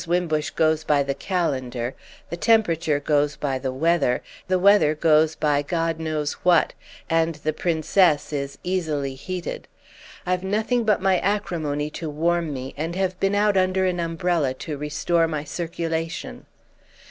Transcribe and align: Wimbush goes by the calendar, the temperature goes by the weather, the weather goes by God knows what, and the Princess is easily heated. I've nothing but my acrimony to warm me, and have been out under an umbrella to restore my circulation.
Wimbush 0.07 0.49
goes 0.49 0.83
by 0.83 1.03
the 1.03 1.13
calendar, 1.13 1.93
the 2.31 2.35
temperature 2.35 2.99
goes 2.99 3.35
by 3.35 3.59
the 3.59 3.71
weather, 3.71 4.23
the 4.47 4.57
weather 4.57 4.95
goes 4.95 5.35
by 5.35 5.61
God 5.61 5.99
knows 5.99 6.33
what, 6.41 6.73
and 7.07 7.35
the 7.35 7.53
Princess 7.53 8.33
is 8.33 8.57
easily 8.63 9.13
heated. 9.13 9.67
I've 10.25 10.43
nothing 10.43 10.85
but 10.85 11.03
my 11.03 11.19
acrimony 11.19 11.91
to 11.91 12.09
warm 12.09 12.51
me, 12.51 12.73
and 12.75 12.95
have 12.95 13.19
been 13.19 13.35
out 13.35 13.55
under 13.57 13.85
an 13.85 13.99
umbrella 13.99 14.55
to 14.55 14.75
restore 14.75 15.27
my 15.27 15.43
circulation. 15.43 16.47